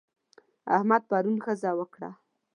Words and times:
احمد 0.75 1.01
پرون 1.09 1.37
ښځه 1.45 1.69
وکړه. 1.79 2.09